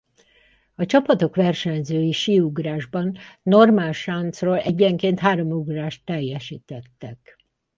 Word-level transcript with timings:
A 0.75 0.85
csapatok 0.85 1.35
versenyzői 1.35 2.11
síugrásban 2.11 3.17
normálsáncról 3.43 4.57
egyenként 4.59 5.19
három 5.19 5.49
ugrást 5.51 6.05
teljesítettek. 6.05 7.39